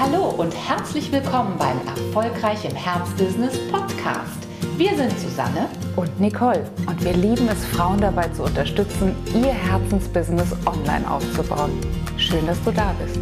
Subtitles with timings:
[0.00, 4.46] Hallo und herzlich willkommen beim Erfolgreich im Herzbusiness Podcast.
[4.76, 10.52] Wir sind Susanne und Nicole und wir lieben es, Frauen dabei zu unterstützen, ihr Herzensbusiness
[10.64, 11.72] online aufzubauen.
[12.16, 13.18] Schön, dass du da bist.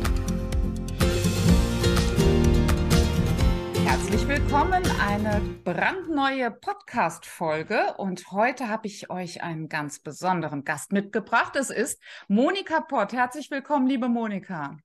[3.87, 11.57] Herzlich willkommen, eine brandneue Podcast-Folge und heute habe ich euch einen ganz besonderen Gast mitgebracht.
[11.57, 13.15] Es ist Monika Pott.
[13.15, 14.77] Herzlich willkommen, liebe Monika.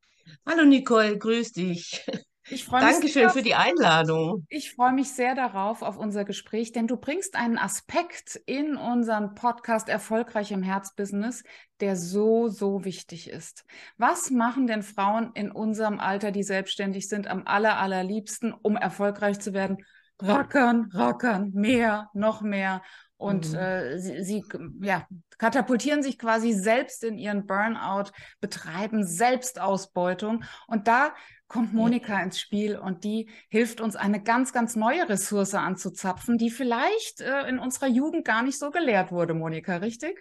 [0.45, 2.05] Hallo Nicole, grüß dich.
[2.49, 4.45] Ich freue mich Dankeschön sehr, für die Einladung.
[4.49, 9.35] Ich freue mich sehr darauf, auf unser Gespräch, denn du bringst einen Aspekt in unseren
[9.35, 11.43] Podcast Erfolgreich im Herzbusiness,
[11.79, 13.63] der so, so wichtig ist.
[13.97, 19.39] Was machen denn Frauen in unserem Alter, die selbstständig sind, am aller, allerliebsten, um erfolgreich
[19.39, 19.77] zu werden?
[20.19, 22.81] Rackern, rackern, mehr, noch mehr.
[23.21, 23.57] Und mhm.
[23.59, 24.43] äh, sie, sie
[24.81, 25.05] ja,
[25.37, 30.43] katapultieren sich quasi selbst in ihren Burnout, betreiben Selbstausbeutung.
[30.65, 31.13] Und da
[31.47, 36.49] kommt Monika ins Spiel und die hilft uns, eine ganz, ganz neue Ressource anzuzapfen, die
[36.49, 40.17] vielleicht äh, in unserer Jugend gar nicht so gelehrt wurde, Monika, richtig?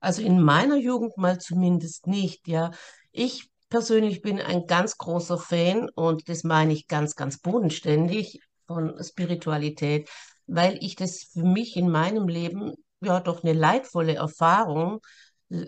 [0.00, 2.72] Also in meiner Jugend mal zumindest nicht, ja.
[3.12, 9.00] Ich persönlich bin ein ganz großer Fan und das meine ich ganz, ganz bodenständig von
[9.04, 10.08] Spiritualität
[10.46, 15.00] weil ich das für mich in meinem Leben ja doch eine leidvolle Erfahrung,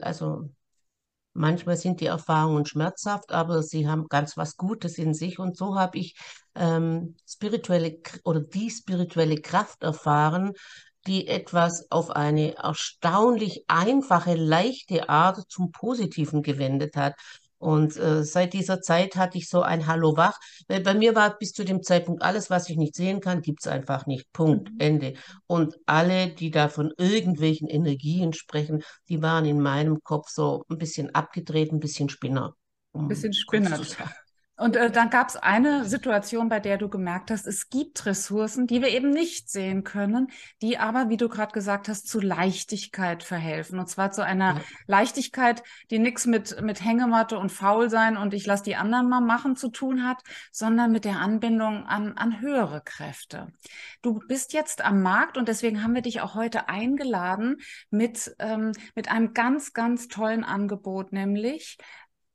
[0.00, 0.50] also
[1.32, 5.77] manchmal sind die Erfahrungen schmerzhaft, aber sie haben ganz was Gutes in sich und so
[5.78, 6.16] habe ich
[6.54, 10.52] ähm, spirituelle oder die spirituelle Kraft erfahren,
[11.06, 17.14] die etwas auf eine erstaunlich einfache, leichte Art zum Positiven gewendet hat.
[17.59, 21.37] Und äh, seit dieser Zeit hatte ich so ein Hallo wach, weil bei mir war
[21.39, 24.31] bis zu dem Zeitpunkt alles, was ich nicht sehen kann, gibt es einfach nicht.
[24.33, 24.81] Punkt, mhm.
[24.81, 25.15] Ende.
[25.47, 30.79] Und alle, die da von irgendwelchen Energien sprechen, die waren in meinem Kopf so ein
[30.79, 32.55] bisschen abgedreht, ein bisschen Spinner.
[32.93, 33.81] Ein bisschen Spinner.
[34.59, 38.67] Und äh, dann gab es eine Situation, bei der du gemerkt hast, es gibt Ressourcen,
[38.67, 40.29] die wir eben nicht sehen können,
[40.62, 43.78] die aber, wie du gerade gesagt hast, zu Leichtigkeit verhelfen.
[43.78, 44.61] Und zwar zu einer ja.
[44.87, 49.56] Leichtigkeit, die nichts mit, mit Hängematte und Faulsein und ich lasse die anderen mal machen
[49.56, 50.22] zu tun hat,
[50.53, 53.49] sondern mit der Anbindung an, an höhere Kräfte.
[54.00, 57.59] Du bist jetzt am Markt und deswegen haben wir dich auch heute eingeladen
[57.91, 61.77] mit, ähm, mit einem ganz, ganz tollen Angebot, nämlich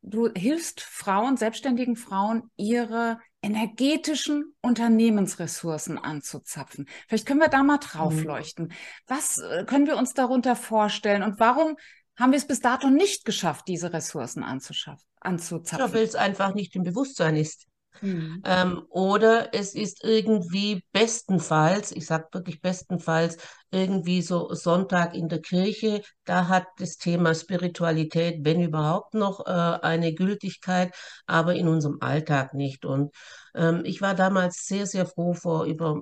[0.02, 6.88] du hilfst Frauen, selbstständigen Frauen, ihre energetischen Unternehmensressourcen anzuzapfen.
[7.08, 8.70] Vielleicht können wir da mal drauf mhm.
[9.08, 11.76] Was äh, können wir uns darunter vorstellen und warum
[12.18, 15.94] haben wir es bis dato nicht geschafft, diese Ressourcen anzuschaffen, anzuzapfen?
[15.94, 17.68] Weil es einfach nicht im Bewusstsein ist.
[18.02, 18.42] Mhm.
[18.44, 23.38] Ähm, oder es ist irgendwie bestenfalls, ich sage wirklich bestenfalls,
[23.72, 29.52] irgendwie so Sonntag in der Kirche, da hat das Thema Spiritualität, wenn überhaupt noch, äh,
[29.52, 30.94] eine Gültigkeit,
[31.28, 32.86] aber in unserem Alltag nicht.
[32.86, 33.12] Und
[33.56, 36.02] ähm, ich war damals sehr, sehr froh vor über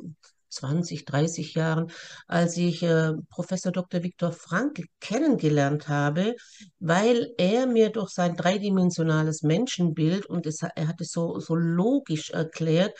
[0.49, 1.91] 20, 30 Jahren,
[2.27, 4.03] als ich äh, Professor Dr.
[4.03, 6.35] Viktor Frankl kennengelernt habe,
[6.79, 12.31] weil er mir durch sein dreidimensionales Menschenbild und es, er hat es so, so logisch
[12.31, 12.97] erklärt,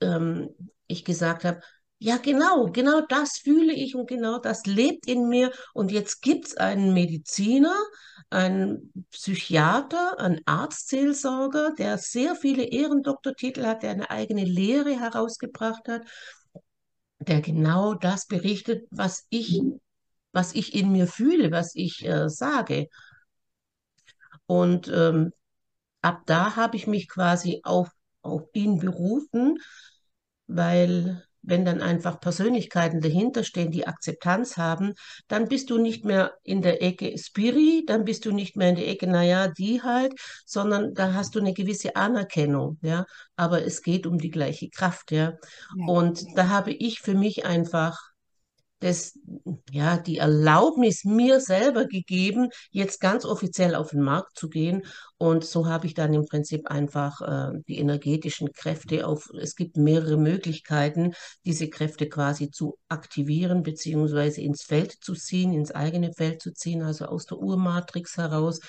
[0.00, 0.50] ähm,
[0.86, 1.60] ich gesagt habe,
[2.02, 5.52] ja, genau, genau das fühle ich und genau das lebt in mir.
[5.74, 7.76] Und jetzt gibt es einen Mediziner,
[8.30, 16.02] einen Psychiater, einen Arztseelsorger, der sehr viele Ehrendoktortitel hat, der eine eigene Lehre herausgebracht hat
[17.20, 19.60] der genau das berichtet, was ich,
[20.32, 22.88] was ich in mir fühle, was ich äh, sage.
[24.46, 25.32] Und ähm,
[26.02, 27.90] ab da habe ich mich quasi auf,
[28.22, 29.58] auf ihn berufen,
[30.46, 34.94] weil wenn dann einfach Persönlichkeiten dahinter stehen, die Akzeptanz haben,
[35.28, 38.76] dann bist du nicht mehr in der Ecke Spiri, dann bist du nicht mehr in
[38.76, 40.12] der Ecke, naja, die halt,
[40.44, 43.06] sondern da hast du eine gewisse Anerkennung, ja.
[43.36, 45.32] Aber es geht um die gleiche Kraft, ja.
[45.76, 45.86] ja.
[45.86, 48.09] Und da habe ich für mich einfach
[48.80, 49.18] das,
[49.70, 54.82] ja, die Erlaubnis mir selber gegeben, jetzt ganz offiziell auf den Markt zu gehen.
[55.18, 59.76] Und so habe ich dann im Prinzip einfach äh, die energetischen Kräfte auf, es gibt
[59.76, 61.12] mehrere Möglichkeiten,
[61.44, 66.82] diese Kräfte quasi zu aktivieren, beziehungsweise ins Feld zu ziehen, ins eigene Feld zu ziehen,
[66.82, 68.60] also aus der Urmatrix heraus,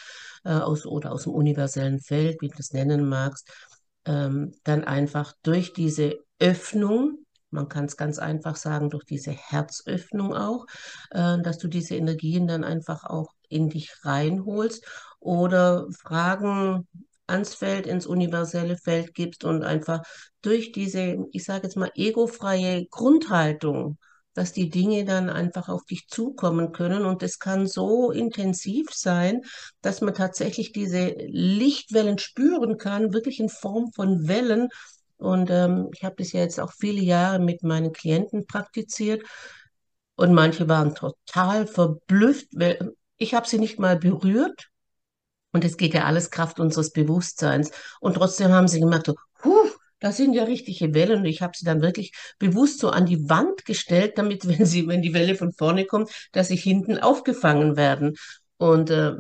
[0.43, 3.49] äh, aus, oder aus dem universellen Feld, wie du das nennen magst,
[4.05, 7.20] ähm, dann einfach durch diese Öffnung,
[7.51, 10.65] man kann es ganz einfach sagen, durch diese Herzöffnung auch,
[11.11, 14.85] äh, dass du diese Energien dann einfach auch in dich reinholst
[15.19, 16.87] oder Fragen
[17.27, 20.01] ans Feld, ins universelle Feld gibst und einfach
[20.41, 23.97] durch diese, ich sage jetzt mal, egofreie Grundhaltung
[24.33, 27.05] dass die Dinge dann einfach auf dich zukommen können.
[27.05, 29.41] Und es kann so intensiv sein,
[29.81, 34.69] dass man tatsächlich diese Lichtwellen spüren kann, wirklich in Form von Wellen.
[35.21, 39.23] Und ähm, ich habe das ja jetzt auch viele Jahre mit meinen Klienten praktiziert.
[40.15, 42.47] Und manche waren total verblüfft.
[42.53, 44.69] Weil ich habe sie nicht mal berührt.
[45.53, 47.71] Und es geht ja alles Kraft unseres Bewusstseins.
[47.99, 49.69] Und trotzdem haben sie gemerkt, so, huh,
[49.99, 53.29] das sind ja richtige Wellen und ich habe sie dann wirklich bewusst so an die
[53.29, 57.77] Wand gestellt, damit, wenn sie, wenn die Welle von vorne kommt, dass sie hinten aufgefangen
[57.77, 58.15] werden.
[58.57, 59.13] Und äh,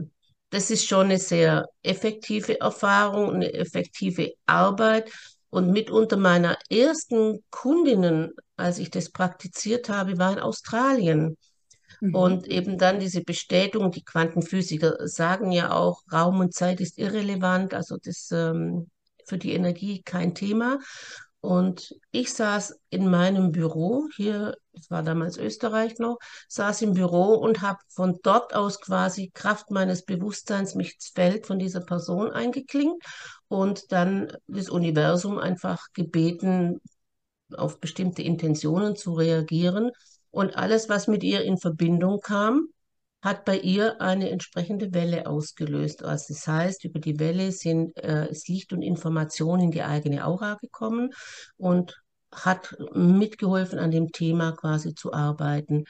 [0.49, 5.11] das ist schon eine sehr effektive Erfahrung, eine effektive Arbeit.
[5.51, 11.37] Und mitunter meiner ersten Kundinnen, als ich das praktiziert habe, war in Australien.
[11.99, 12.15] Mhm.
[12.15, 17.73] Und eben dann diese Bestätigung, die Quantenphysiker sagen ja auch, Raum und Zeit ist irrelevant,
[17.73, 18.89] also das ähm,
[19.25, 20.79] für die Energie kein Thema.
[21.41, 27.33] Und ich saß in meinem Büro hier, es war damals Österreich noch, saß im Büro
[27.33, 32.31] und habe von dort aus quasi Kraft meines Bewusstseins mich ins Feld von dieser Person
[32.31, 33.03] eingeklingt
[33.51, 36.79] und dann das Universum einfach gebeten,
[37.53, 39.91] auf bestimmte Intentionen zu reagieren.
[40.29, 42.69] Und alles, was mit ihr in Verbindung kam,
[43.21, 46.01] hat bei ihr eine entsprechende Welle ausgelöst.
[46.01, 50.25] Also das heißt, über die Welle sind, äh, ist Licht und Information in die eigene
[50.25, 51.09] Aura gekommen
[51.57, 52.01] und
[52.33, 55.83] hat mitgeholfen, an dem Thema quasi zu arbeiten.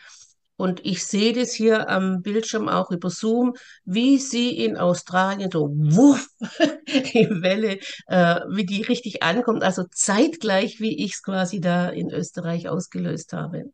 [0.62, 5.72] Und ich sehe das hier am Bildschirm auch über Zoom, wie sie in Australien so
[5.72, 6.28] wuff,
[6.88, 9.64] die Welle, äh, wie die richtig ankommt.
[9.64, 13.72] Also zeitgleich, wie ich es quasi da in Österreich ausgelöst habe.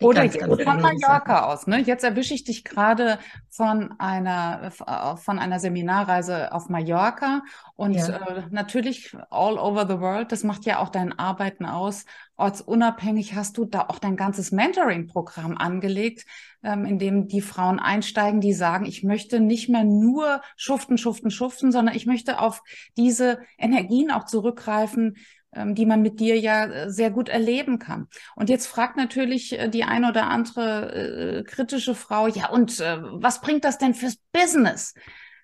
[0.00, 1.66] Oder ganz, ganz von Mallorca aus.
[1.66, 1.78] Ne?
[1.80, 3.18] Jetzt erwische ich dich gerade
[3.50, 7.42] von einer äh, von einer Seminarreise auf Mallorca
[7.76, 8.06] und ja.
[8.08, 10.32] äh, natürlich all over the world.
[10.32, 12.06] Das macht ja auch dein Arbeiten aus.
[12.40, 16.24] Ortsunabhängig hast du da auch dein ganzes Mentoring-Programm angelegt,
[16.62, 21.30] ähm, in dem die Frauen einsteigen, die sagen, ich möchte nicht mehr nur schuften, schuften,
[21.30, 22.62] schuften, sondern ich möchte auf
[22.96, 25.16] diese Energien auch zurückgreifen,
[25.52, 28.08] ähm, die man mit dir ja äh, sehr gut erleben kann.
[28.36, 32.98] Und jetzt fragt natürlich äh, die eine oder andere äh, kritische Frau, ja, und äh,
[33.00, 34.94] was bringt das denn fürs Business?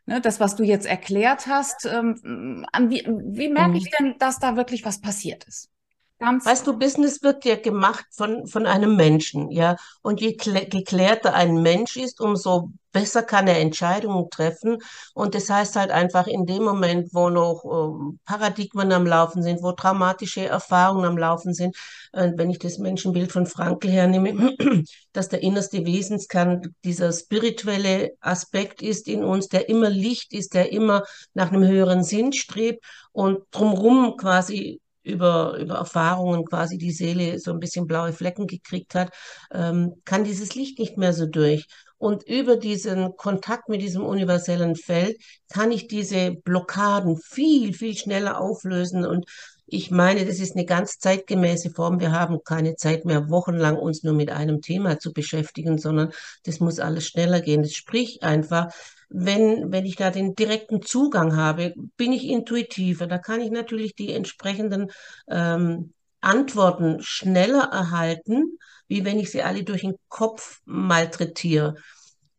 [0.08, 3.90] Ne, das, was du jetzt erklärt hast, ähm, wie, wie merke ich mhm.
[3.98, 5.68] denn, dass da wirklich was passiert ist?
[6.18, 9.76] Ganz weißt du, Business wird ja gemacht von, von einem Menschen, ja.
[10.00, 14.78] Und je geklärter ein Mensch ist, umso besser kann er Entscheidungen treffen.
[15.12, 19.62] Und das heißt halt einfach in dem Moment, wo noch äh, Paradigmen am Laufen sind,
[19.62, 21.76] wo traumatische Erfahrungen am Laufen sind,
[22.14, 24.56] äh, wenn ich das Menschenbild von Frankel hernehme,
[25.12, 30.72] dass der innerste Wesenskern dieser spirituelle Aspekt ist in uns, der immer Licht ist, der
[30.72, 31.02] immer
[31.34, 32.82] nach einem höheren Sinn strebt
[33.12, 38.94] und drumherum quasi über, über Erfahrungen quasi die Seele so ein bisschen blaue Flecken gekriegt
[38.94, 39.10] hat,
[39.52, 41.66] ähm, kann dieses Licht nicht mehr so durch.
[41.98, 45.16] Und über diesen Kontakt mit diesem universellen Feld
[45.48, 49.06] kann ich diese Blockaden viel, viel schneller auflösen.
[49.06, 49.24] Und
[49.66, 51.98] ich meine, das ist eine ganz zeitgemäße Form.
[52.00, 56.12] Wir haben keine Zeit mehr, wochenlang uns nur mit einem Thema zu beschäftigen, sondern
[56.44, 57.62] das muss alles schneller gehen.
[57.62, 58.68] Das spricht einfach,
[59.08, 63.06] wenn, wenn ich da den direkten Zugang habe, bin ich intuitiver.
[63.06, 64.90] Da kann ich natürlich die entsprechenden
[65.28, 68.58] ähm, Antworten schneller erhalten,
[68.88, 71.76] wie wenn ich sie alle durch den Kopf malträtiere.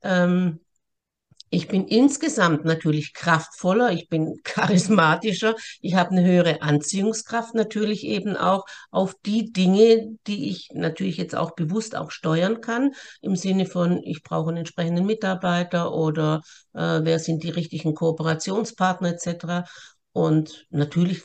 [0.01, 0.59] Ähm,
[1.49, 8.35] ich bin insgesamt natürlich kraftvoller, ich bin charismatischer, ich habe eine höhere Anziehungskraft natürlich eben
[8.35, 13.65] auch auf die Dinge, die ich natürlich jetzt auch bewusst auch steuern kann, im Sinne
[13.65, 16.41] von, ich brauche einen entsprechenden Mitarbeiter oder
[16.73, 19.69] äh, wer sind die richtigen Kooperationspartner etc.
[20.11, 21.23] Und natürlich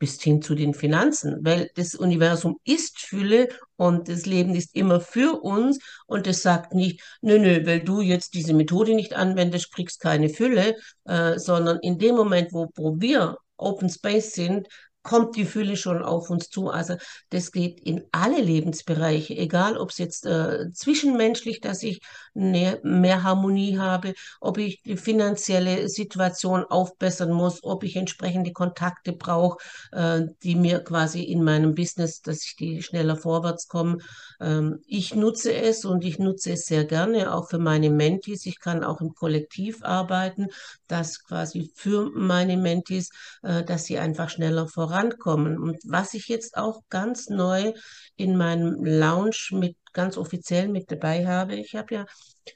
[0.00, 5.00] bis hin zu den Finanzen, weil das Universum ist Fülle und das Leben ist immer
[5.00, 9.72] für uns und es sagt nicht, nö, nö, weil du jetzt diese Methode nicht anwendest,
[9.72, 14.66] kriegst keine Fülle, äh, sondern in dem Moment, wo, wo wir Open Space sind,
[15.02, 16.68] kommt die Fülle schon auf uns zu.
[16.68, 16.96] Also
[17.30, 22.00] das geht in alle Lebensbereiche, egal ob es jetzt äh, zwischenmenschlich, dass ich
[22.34, 29.12] mehr, mehr Harmonie habe, ob ich die finanzielle Situation aufbessern muss, ob ich entsprechende Kontakte
[29.12, 29.58] brauche,
[29.92, 33.98] äh, die mir quasi in meinem Business, dass ich die schneller vorwärts komme.
[34.40, 38.44] Ähm, ich nutze es und ich nutze es sehr gerne, auch für meine Mentis.
[38.44, 40.48] Ich kann auch im Kollektiv arbeiten,
[40.88, 43.10] das quasi für meine Mentis,
[43.42, 45.58] äh, dass sie einfach schneller vorankommen vorankommen.
[45.58, 47.72] Und was ich jetzt auch ganz neu
[48.16, 52.06] in meinem Lounge mit ganz offiziell mit dabei habe, ich habe ja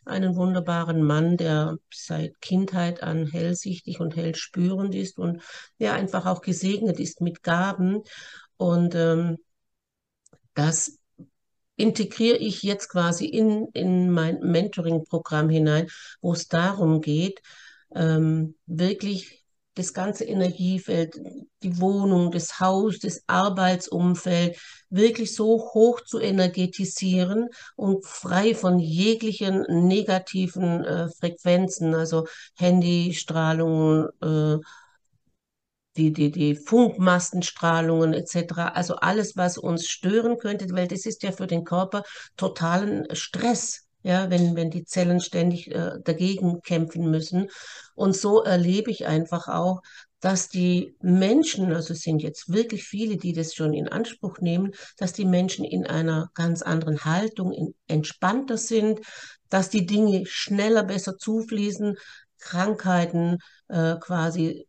[0.04, 5.42] einen wunderbaren Mann, der seit Kindheit an hellsichtig und hellspürend ist und
[5.78, 8.02] der einfach auch gesegnet ist mit Gaben.
[8.56, 9.38] Und ähm,
[10.54, 10.98] das
[11.76, 15.88] integriere ich jetzt quasi in, in mein Mentoring-Programm hinein,
[16.20, 17.40] wo es darum geht,
[17.94, 19.43] ähm, wirklich
[19.74, 21.20] das ganze Energiefeld,
[21.62, 24.56] die Wohnung, das Haus, das Arbeitsumfeld
[24.88, 34.58] wirklich so hoch zu energetisieren und frei von jeglichen negativen äh, Frequenzen, also Handystrahlungen, äh,
[35.96, 41.32] die, die, die Funkmastenstrahlungen etc., also alles, was uns stören könnte, weil das ist ja
[41.32, 42.02] für den Körper
[42.36, 47.48] totalen Stress ja, wenn, wenn die Zellen ständig äh, dagegen kämpfen müssen.
[47.94, 49.80] Und so erlebe ich einfach auch,
[50.20, 54.72] dass die Menschen, also es sind jetzt wirklich viele, die das schon in Anspruch nehmen,
[54.98, 59.00] dass die Menschen in einer ganz anderen Haltung, in, entspannter sind,
[59.48, 61.96] dass die Dinge schneller, besser zufließen,
[62.38, 64.66] Krankheiten äh, quasi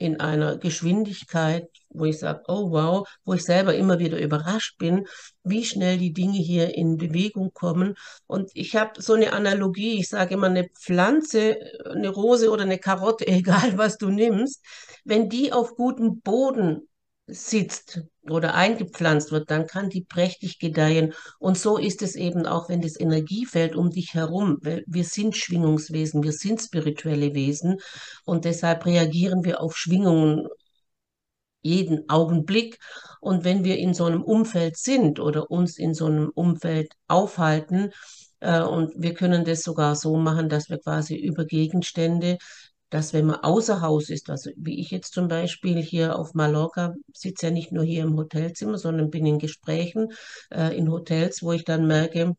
[0.00, 5.06] in einer Geschwindigkeit, wo ich sage, oh wow, wo ich selber immer wieder überrascht bin,
[5.44, 7.94] wie schnell die Dinge hier in Bewegung kommen.
[8.26, 12.78] Und ich habe so eine Analogie, ich sage immer, eine Pflanze, eine Rose oder eine
[12.78, 14.64] Karotte, egal was du nimmst,
[15.04, 16.88] wenn die auf gutem Boden
[17.32, 21.14] sitzt oder eingepflanzt wird, dann kann die prächtig gedeihen.
[21.38, 26.22] Und so ist es eben auch, wenn das Energiefeld um dich herum, wir sind Schwingungswesen,
[26.22, 27.78] wir sind spirituelle Wesen
[28.24, 30.46] und deshalb reagieren wir auf Schwingungen
[31.62, 32.78] jeden Augenblick.
[33.20, 37.90] Und wenn wir in so einem Umfeld sind oder uns in so einem Umfeld aufhalten,
[38.40, 42.38] äh, und wir können das sogar so machen, dass wir quasi über Gegenstände
[42.90, 46.94] dass wenn man außer Haus ist, also wie ich jetzt zum Beispiel hier auf Mallorca,
[47.14, 50.08] sitze ja nicht nur hier im Hotelzimmer, sondern bin in Gesprächen
[50.50, 52.34] äh, in Hotels, wo ich dann merke,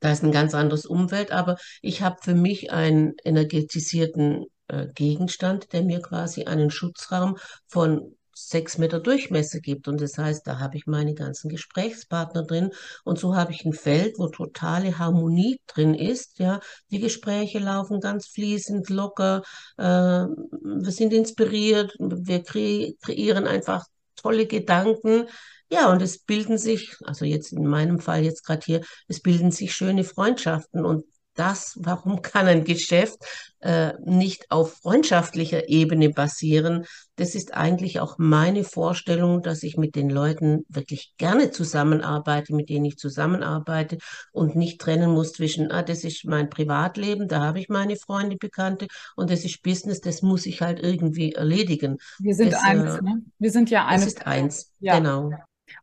[0.00, 5.72] da ist ein ganz anderes Umfeld, aber ich habe für mich einen energetisierten äh, Gegenstand,
[5.72, 7.36] der mir quasi einen Schutzraum
[7.68, 8.16] von
[8.48, 9.88] sechs Meter Durchmesser gibt.
[9.88, 12.70] Und das heißt, da habe ich meine ganzen Gesprächspartner drin.
[13.04, 16.38] Und so habe ich ein Feld, wo totale Harmonie drin ist.
[16.38, 19.42] Ja, die Gespräche laufen ganz fließend, locker.
[19.76, 21.94] Äh, wir sind inspiriert.
[21.98, 23.84] Wir kre kreieren einfach
[24.16, 25.26] tolle Gedanken.
[25.72, 29.52] Ja, und es bilden sich, also jetzt in meinem Fall jetzt gerade hier, es bilden
[29.52, 33.18] sich schöne Freundschaften und das, warum kann ein Geschäft
[33.60, 36.84] äh, nicht auf freundschaftlicher Ebene basieren?
[37.16, 42.68] Das ist eigentlich auch meine Vorstellung, dass ich mit den Leuten wirklich gerne zusammenarbeite, mit
[42.68, 43.98] denen ich zusammenarbeite
[44.32, 48.36] und nicht trennen muss zwischen, ah, das ist mein Privatleben, da habe ich meine Freunde,
[48.36, 51.98] Bekannte und das ist Business, das muss ich halt irgendwie erledigen.
[52.18, 53.22] Wir sind das, eins, äh, ne?
[53.38, 54.06] Wir sind ja eines.
[54.06, 54.98] Es ist eins, ja.
[54.98, 55.30] genau.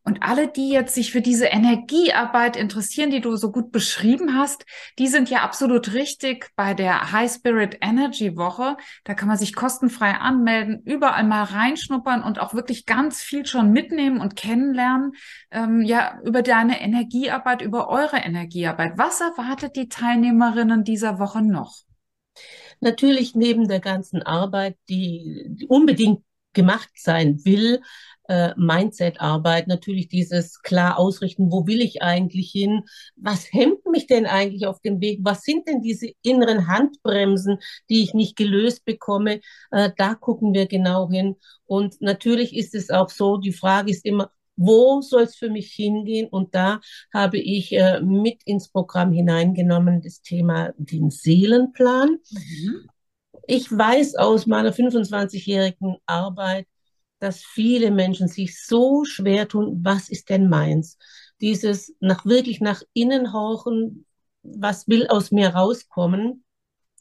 [0.03, 4.65] Und alle, die jetzt sich für diese Energiearbeit interessieren, die du so gut beschrieben hast,
[5.00, 8.77] die sind ja absolut richtig bei der High Spirit Energy Woche.
[9.03, 13.72] Da kann man sich kostenfrei anmelden, überall mal reinschnuppern und auch wirklich ganz viel schon
[13.72, 15.12] mitnehmen und kennenlernen.
[15.51, 18.94] Ähm, ja, über deine Energiearbeit, über eure Energiearbeit.
[18.98, 21.79] Was erwartet die Teilnehmerinnen dieser Woche noch?
[22.79, 27.82] Natürlich neben der ganzen Arbeit, die unbedingt gemacht sein will,
[28.27, 32.84] äh, Mindset-Arbeit, natürlich dieses klar ausrichten, wo will ich eigentlich hin,
[33.15, 37.57] was hemmt mich denn eigentlich auf dem Weg, was sind denn diese inneren Handbremsen,
[37.89, 39.41] die ich nicht gelöst bekomme,
[39.72, 41.36] äh, da gucken wir genau hin.
[41.65, 45.72] Und natürlich ist es auch so, die Frage ist immer, wo soll es für mich
[45.72, 46.27] hingehen?
[46.27, 46.81] Und da
[47.13, 52.17] habe ich äh, mit ins Programm hineingenommen das Thema den Seelenplan.
[52.31, 52.88] Mhm.
[53.46, 56.67] Ich weiß aus meiner 25-jährigen Arbeit,
[57.19, 60.97] dass viele Menschen sich so schwer tun, was ist denn meins?
[61.41, 64.05] Dieses nach wirklich nach innen horchen,
[64.43, 66.43] was will aus mir rauskommen?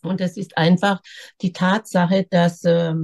[0.02, 1.00] Und das ist einfach
[1.42, 2.94] die Tatsache, dass äh,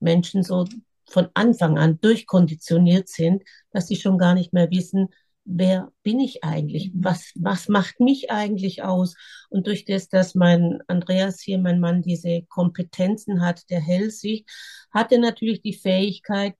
[0.00, 0.66] Menschen so
[1.08, 5.08] von Anfang an durchkonditioniert sind, dass sie schon gar nicht mehr wissen,
[5.46, 6.90] wer bin ich eigentlich?
[6.94, 9.14] Was, was macht mich eigentlich aus?
[9.48, 14.48] Und durch das, dass mein Andreas hier, mein Mann, diese Kompetenzen hat, der Hellsicht,
[14.92, 16.54] hat er natürlich die Fähigkeit,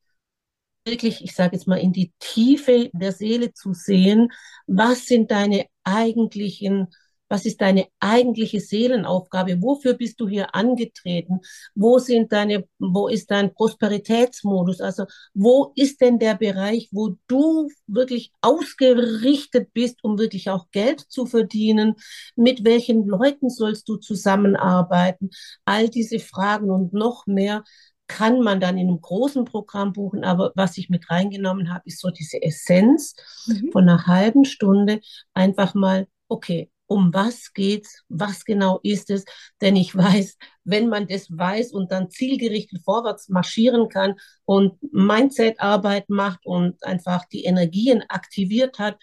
[0.87, 4.29] wirklich, ich sage jetzt mal, in die Tiefe der Seele zu sehen,
[4.67, 6.87] was sind deine eigentlichen
[7.29, 9.61] was ist deine eigentliche Seelenaufgabe?
[9.63, 11.41] Wofür bist du hier angetreten?
[11.75, 14.81] Wo sind deine, wo ist dein Prosperitätsmodus?
[14.81, 21.01] Also, wo ist denn der Bereich, wo du wirklich ausgerichtet bist, um wirklich auch Geld
[21.01, 21.95] zu verdienen?
[22.37, 25.31] Mit welchen Leuten sollst du zusammenarbeiten?
[25.65, 27.65] All diese Fragen und noch mehr
[28.09, 30.25] kann man dann in einem großen Programm buchen.
[30.25, 33.15] Aber was ich mit reingenommen habe, ist so diese Essenz
[33.47, 33.73] mhm.
[33.73, 35.01] von einer halben Stunde
[35.35, 39.25] einfach mal, okay, um was geht's, was genau ist es,
[39.61, 44.15] denn ich weiß, wenn man das weiß und dann zielgerichtet vorwärts marschieren kann
[44.45, 48.99] und Mindset-Arbeit macht und einfach die Energien aktiviert hat,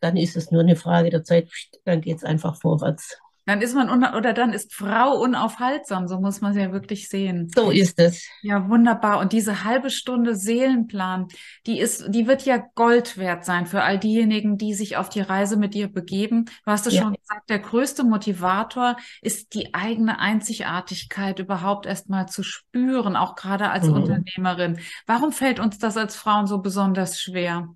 [0.00, 1.50] dann ist es nur eine Frage der Zeit,
[1.84, 3.18] dann geht es einfach vorwärts.
[3.46, 7.50] Dann ist man oder dann ist Frau unaufhaltsam, so muss man es ja wirklich sehen.
[7.54, 8.26] So ist es.
[8.40, 9.18] Ja, wunderbar.
[9.18, 11.28] Und diese halbe Stunde Seelenplan,
[11.66, 15.20] die ist, die wird ja Gold wert sein für all diejenigen, die sich auf die
[15.20, 16.46] Reise mit dir begeben.
[16.64, 17.02] Du hast es ja.
[17.02, 23.34] schon gesagt, der größte Motivator ist die eigene Einzigartigkeit überhaupt erst mal zu spüren, auch
[23.34, 23.94] gerade als mhm.
[23.94, 24.78] Unternehmerin.
[25.06, 27.68] Warum fällt uns das als Frauen so besonders schwer?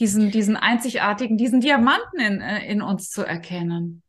[0.00, 4.02] Diesen, diesen einzigartigen, diesen Diamanten in, äh, in uns zu erkennen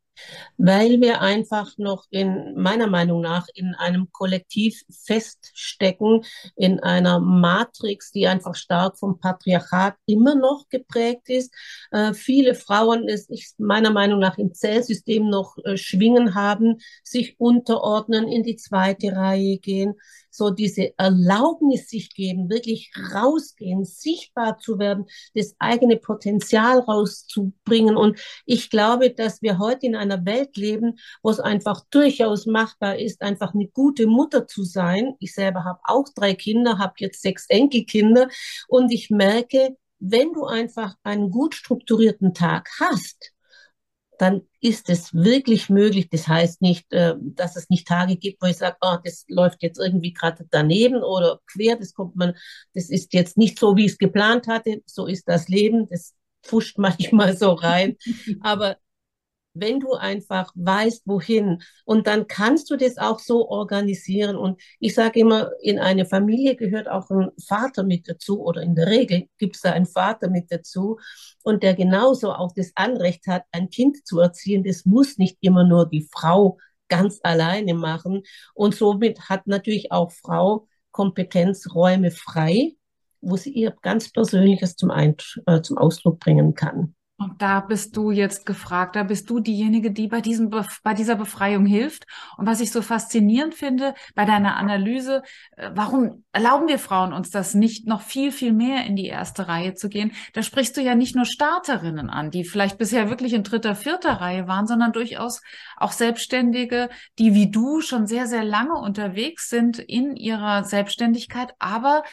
[0.57, 6.23] weil wir einfach noch in meiner Meinung nach in einem Kollektiv feststecken,
[6.55, 11.53] in einer Matrix, die einfach stark vom Patriarchat immer noch geprägt ist.
[11.91, 18.27] Äh, viele Frauen es meiner Meinung nach im Zählsystem noch äh, schwingen haben, sich unterordnen,
[18.27, 19.95] in die zweite Reihe gehen
[20.35, 27.95] so diese Erlaubnis sich geben, wirklich rausgehen, sichtbar zu werden, das eigene Potenzial rauszubringen.
[27.95, 32.97] Und ich glaube, dass wir heute in einer Welt leben, wo es einfach durchaus machbar
[32.97, 35.15] ist, einfach eine gute Mutter zu sein.
[35.19, 38.29] Ich selber habe auch drei Kinder, habe jetzt sechs Enkelkinder
[38.67, 43.34] und ich merke, wenn du einfach einen gut strukturierten Tag hast,
[44.19, 46.09] dann ist es wirklich möglich.
[46.09, 49.63] Das heißt nicht, äh, dass es nicht Tage gibt, wo ich sage, oh, das läuft
[49.63, 52.33] jetzt irgendwie gerade daneben oder quer, das kommt man,
[52.73, 54.81] das ist jetzt nicht so, wie ich es geplant hatte.
[54.85, 55.87] So ist das Leben.
[55.89, 57.97] Das pfuscht manchmal so rein.
[58.41, 58.77] Aber
[59.55, 61.61] wenn du einfach weißt, wohin.
[61.85, 64.35] Und dann kannst du das auch so organisieren.
[64.35, 68.75] Und ich sage immer, in eine Familie gehört auch ein Vater mit dazu oder in
[68.75, 70.99] der Regel gibt es da einen Vater mit dazu
[71.43, 74.63] und der genauso auch das Anrecht hat, ein Kind zu erziehen.
[74.63, 76.57] Das muss nicht immer nur die Frau
[76.87, 78.23] ganz alleine machen.
[78.53, 82.73] Und somit hat natürlich auch Frau Kompetenzräume frei,
[83.21, 86.94] wo sie ihr ganz Persönliches zum, Ein äh, zum Ausdruck bringen kann.
[87.17, 91.15] Und da bist du jetzt gefragt, da bist du diejenige, die bei diesem, bei dieser
[91.15, 92.05] Befreiung hilft.
[92.35, 95.23] Und was ich so faszinierend finde bei deiner Analyse,
[95.55, 99.47] äh, warum erlauben wir Frauen uns das nicht, noch viel, viel mehr in die erste
[99.47, 100.11] Reihe zu gehen?
[100.33, 104.19] Da sprichst du ja nicht nur Starterinnen an, die vielleicht bisher wirklich in dritter, vierter
[104.19, 105.41] Reihe waren, sondern durchaus
[105.77, 112.03] auch Selbstständige, die wie du schon sehr, sehr lange unterwegs sind in ihrer Selbstständigkeit, aber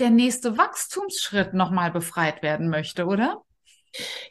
[0.00, 3.42] der nächste Wachstumsschritt nochmal befreit werden möchte, oder?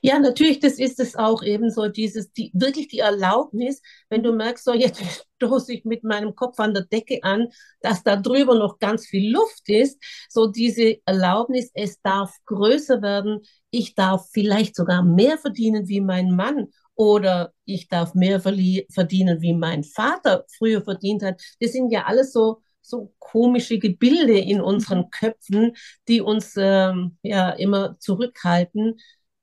[0.01, 4.33] Ja, natürlich, das ist es auch eben so, dieses, die, wirklich die Erlaubnis, wenn du
[4.33, 5.01] merkst, so jetzt
[5.37, 7.47] stoße ich mit meinem Kopf an der Decke an,
[7.81, 13.41] dass da drüber noch ganz viel Luft ist, so diese Erlaubnis, es darf größer werden,
[13.69, 19.53] ich darf vielleicht sogar mehr verdienen wie mein Mann oder ich darf mehr verdienen, wie
[19.53, 21.41] mein Vater früher verdient hat.
[21.59, 25.73] Das sind ja alles so, so komische Gebilde in unseren Köpfen,
[26.07, 28.97] die uns ähm, ja immer zurückhalten,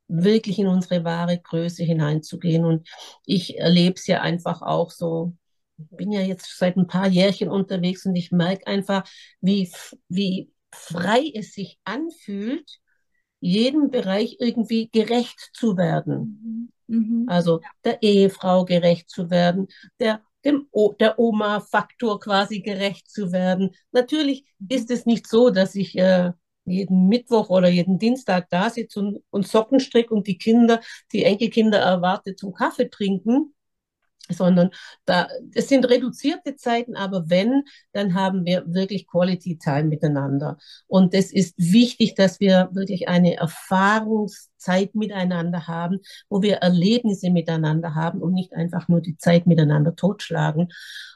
[0.09, 2.65] wirklich in unsere wahre Größe hineinzugehen.
[2.65, 2.89] Und
[3.27, 5.35] ich erlebe es ja einfach auch so,
[5.77, 9.09] bin ja jetzt seit ein paar Jährchen unterwegs und ich merke einfach,
[9.41, 9.71] wie,
[10.09, 12.79] wie frei es sich anfühlt,
[13.41, 16.71] jedem Bereich irgendwie gerecht zu werden.
[16.87, 16.97] Mhm.
[16.97, 17.25] mhm.
[17.29, 19.69] Also der Ehefrau gerecht zu werden,
[20.01, 23.71] der dem o der Oma-Faktor quasi gerecht zu werden.
[23.93, 26.33] Natürlich ist es nicht so, dass ich äh,
[26.65, 30.81] jeden Mittwoch oder jeden Dienstag da sitze und, und Socken stricke und die Kinder,
[31.13, 33.55] die Enkelkinder erwarte zum Kaffee trinken,
[34.31, 34.71] sondern
[35.05, 40.57] da, es sind reduzierte Zeiten, aber wenn, dann haben wir wirklich Quality Time miteinander.
[40.87, 47.95] Und es ist wichtig, dass wir wirklich eine Erfahrungszeit miteinander haben, wo wir Erlebnisse miteinander
[47.95, 50.73] haben und nicht einfach nur die Zeit miteinander totschlagen.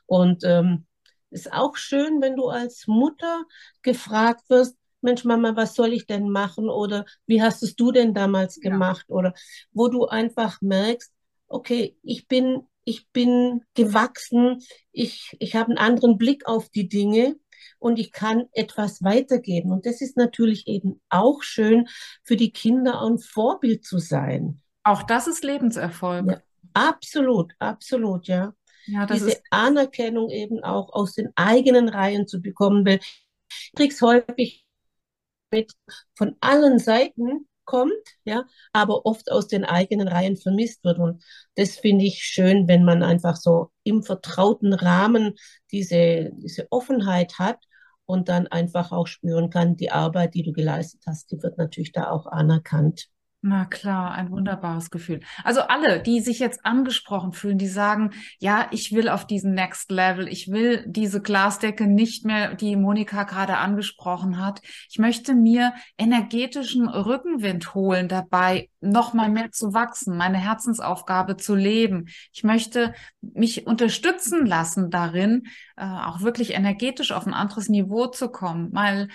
[0.06, 0.86] Und ähm,
[1.30, 3.44] ist auch schön, wenn du als Mutter
[3.82, 6.68] gefragt wirst, Mensch, Mama, was soll ich denn machen?
[6.68, 9.06] Oder wie hast es du denn damals gemacht?
[9.08, 9.14] Ja.
[9.14, 9.34] Oder
[9.72, 11.12] wo du einfach merkst,
[11.46, 17.36] okay, ich bin, ich bin gewachsen, ich, ich habe einen anderen Blick auf die Dinge
[17.78, 19.72] und ich kann etwas weitergeben.
[19.72, 21.88] Und das ist natürlich eben auch schön
[22.22, 24.60] für die Kinder ein Vorbild zu sein.
[24.82, 26.26] Auch das ist Lebenserfolg.
[26.28, 26.40] Ja,
[26.72, 28.54] absolut, absolut, ja.
[28.86, 29.42] ja Diese ist...
[29.50, 34.64] Anerkennung eben auch aus den eigenen Reihen zu bekommen, weil ich krieg's häufig
[35.50, 35.72] mit
[36.14, 37.92] von allen Seiten kommt,
[38.24, 40.98] ja, aber oft aus den eigenen Reihen vermisst wird.
[40.98, 41.22] Und
[41.54, 45.34] das finde ich schön, wenn man einfach so im vertrauten Rahmen
[45.70, 47.58] diese, diese Offenheit hat
[48.06, 51.92] und dann einfach auch spüren kann, die Arbeit, die du geleistet hast, die wird natürlich
[51.92, 53.08] da auch anerkannt.
[53.40, 55.20] Na klar, ein wunderbares Gefühl.
[55.44, 59.92] Also alle, die sich jetzt angesprochen fühlen, die sagen, ja, ich will auf diesen Next
[59.92, 64.60] Level, ich will diese Glasdecke nicht mehr, die Monika gerade angesprochen hat.
[64.90, 71.54] Ich möchte mir energetischen Rückenwind holen dabei, noch mal mehr zu wachsen, meine Herzensaufgabe zu
[71.54, 72.06] leben.
[72.32, 75.44] Ich möchte mich unterstützen lassen darin,
[75.76, 79.06] äh, auch wirklich energetisch auf ein anderes Niveau zu kommen, mal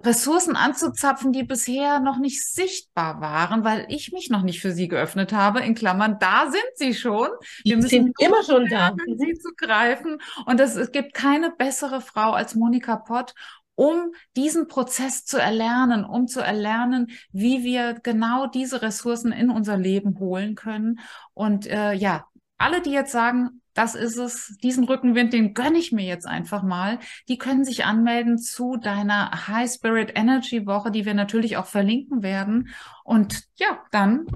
[0.00, 4.88] Ressourcen anzuzapfen, die bisher noch nicht sichtbar waren, weil ich mich noch nicht für sie
[4.88, 5.60] geöffnet habe.
[5.60, 7.28] In Klammern, da sind sie schon.
[7.62, 8.96] Wir die sind immer schon da.
[9.06, 10.18] Sie zu greifen.
[10.46, 13.34] Und es, es gibt keine bessere Frau als Monika Pott,
[13.74, 19.76] um diesen Prozess zu erlernen, um zu erlernen, wie wir genau diese Ressourcen in unser
[19.76, 21.00] Leben holen können.
[21.34, 22.26] Und äh, ja,
[22.58, 26.62] alle, die jetzt sagen, das ist es, diesen Rückenwind, den gönne ich mir jetzt einfach
[26.62, 26.98] mal.
[27.28, 32.22] Die können sich anmelden zu deiner High Spirit Energy Woche, die wir natürlich auch verlinken
[32.22, 32.68] werden.
[33.04, 34.26] Und ja, dann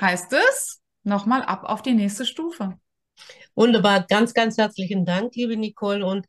[0.00, 2.78] heißt es nochmal ab auf die nächste Stufe.
[3.54, 6.04] Wunderbar, ganz, ganz herzlichen Dank, liebe Nicole.
[6.04, 6.26] Und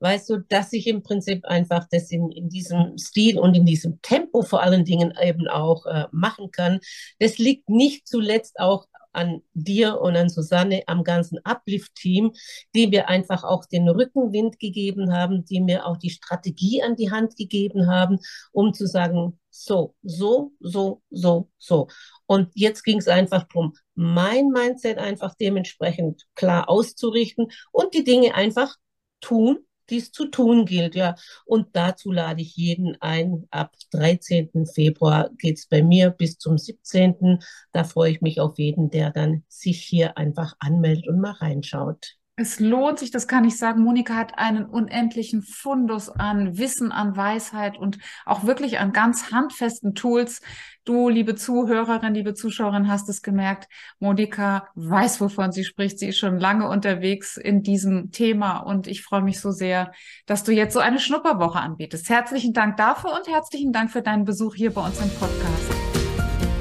[0.00, 4.00] weißt du, dass ich im Prinzip einfach das in, in diesem Stil und in diesem
[4.02, 6.80] Tempo vor allen Dingen eben auch äh, machen kann.
[7.18, 8.86] Das liegt nicht zuletzt auch
[9.18, 12.32] an dir und an Susanne, am ganzen Uplift-Team,
[12.74, 17.10] die mir einfach auch den Rückenwind gegeben haben, die mir auch die Strategie an die
[17.10, 18.20] Hand gegeben haben,
[18.52, 21.88] um zu sagen, so, so, so, so, so.
[22.26, 28.34] Und jetzt ging es einfach darum, mein Mindset einfach dementsprechend klar auszurichten und die Dinge
[28.34, 28.76] einfach
[29.20, 29.58] tun,
[29.90, 31.14] dies zu tun gilt, ja.
[31.46, 33.46] Und dazu lade ich jeden ein.
[33.50, 34.66] Ab 13.
[34.66, 37.38] Februar geht's bei mir bis zum 17.
[37.72, 42.17] Da freue ich mich auf jeden, der dann sich hier einfach anmeldet und mal reinschaut.
[42.40, 43.82] Es lohnt sich, das kann ich sagen.
[43.82, 49.96] Monika hat einen unendlichen Fundus an Wissen, an Weisheit und auch wirklich an ganz handfesten
[49.96, 50.40] Tools.
[50.84, 53.66] Du, liebe Zuhörerin, liebe Zuschauerin, hast es gemerkt.
[53.98, 55.98] Monika weiß, wovon sie spricht.
[55.98, 59.90] Sie ist schon lange unterwegs in diesem Thema und ich freue mich so sehr,
[60.26, 62.08] dass du jetzt so eine Schnupperwoche anbietest.
[62.08, 65.74] Herzlichen Dank dafür und herzlichen Dank für deinen Besuch hier bei uns im Podcast.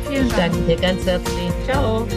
[0.10, 0.56] Vielen Dank.
[0.56, 1.52] Ich danke dir ganz herzlich.
[1.66, 2.08] Ciao.